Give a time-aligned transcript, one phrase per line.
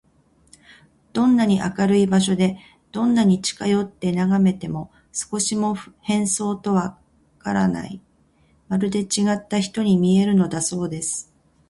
[1.13, 2.57] どんなに明るい場所で、
[2.91, 6.99] どんなに近よってながめても、少しも変装とはわ
[7.37, 8.01] からない、
[8.67, 11.31] まるでちがった人に見えるのだそうです。